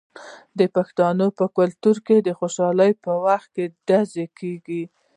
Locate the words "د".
0.59-0.61, 2.21-2.29